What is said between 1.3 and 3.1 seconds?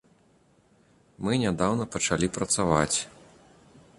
нядаўна пачалі працаваць.